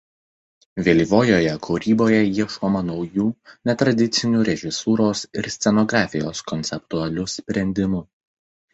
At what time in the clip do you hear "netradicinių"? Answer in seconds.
3.71-4.43